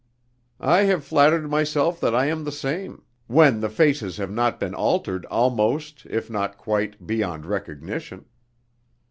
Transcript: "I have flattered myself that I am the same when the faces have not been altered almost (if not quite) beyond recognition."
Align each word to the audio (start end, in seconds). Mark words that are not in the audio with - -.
"I 0.59 0.85
have 0.85 1.03
flattered 1.03 1.47
myself 1.47 2.01
that 2.01 2.15
I 2.15 2.25
am 2.25 2.43
the 2.43 2.51
same 2.51 3.03
when 3.27 3.59
the 3.59 3.69
faces 3.69 4.17
have 4.17 4.31
not 4.31 4.59
been 4.59 4.73
altered 4.73 5.25
almost 5.27 6.07
(if 6.09 6.27
not 6.27 6.57
quite) 6.57 7.05
beyond 7.05 7.45
recognition." 7.45 8.25